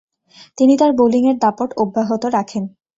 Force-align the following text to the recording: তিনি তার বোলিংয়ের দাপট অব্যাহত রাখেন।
তিনি 0.57 0.73
তার 0.77 0.91
বোলিংয়ের 0.93 1.37
দাপট 1.37 1.69
অব্যাহত 1.77 2.23
রাখেন। 2.33 2.63